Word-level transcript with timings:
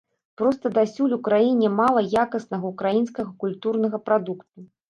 Проста 0.41 0.71
дасюль 0.77 1.13
у 1.17 1.19
краіне 1.27 1.69
мала 1.81 2.01
якаснага 2.23 2.65
ўкраінскага 2.75 3.31
культурнага 3.45 4.05
прадукту. 4.09 4.69